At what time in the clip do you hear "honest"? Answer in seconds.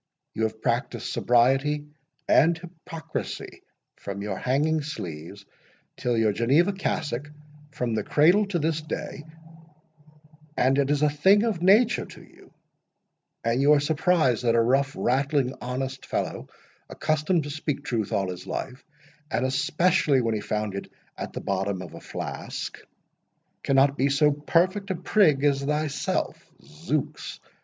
15.61-16.07